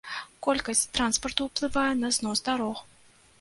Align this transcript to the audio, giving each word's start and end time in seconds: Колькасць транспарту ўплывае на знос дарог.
Колькасць 0.45 0.81
транспарту 0.95 1.47
ўплывае 1.49 1.93
на 2.01 2.11
знос 2.17 2.43
дарог. 2.49 2.83